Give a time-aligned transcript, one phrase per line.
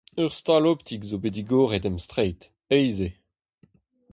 [0.23, 2.41] Ur stal optik zo bet digoret em straed,
[2.77, 3.13] aes eo.